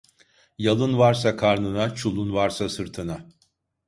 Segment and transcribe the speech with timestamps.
[0.57, 3.25] Yalın varsa karnına, çulun varsa sırtına.